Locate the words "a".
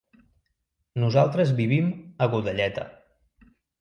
2.27-2.29